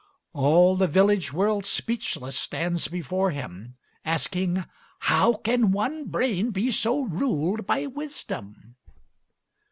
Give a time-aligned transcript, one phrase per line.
[0.33, 3.75] All the village world speechless stands before him.
[4.03, 4.65] Asking
[4.97, 8.77] "How can one brain be so ruled by Wisdom?"